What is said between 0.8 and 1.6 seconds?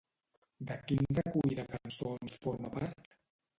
quin recull